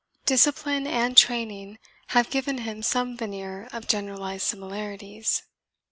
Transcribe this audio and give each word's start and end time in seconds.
Discipline 0.25 0.87
and 0.87 1.15
training 1.15 1.77
have 2.07 2.31
given 2.31 2.57
him 2.57 2.81
some 2.81 3.15
veneer 3.15 3.67
of 3.71 3.85
generalised 3.87 4.47
similarities. 4.47 5.43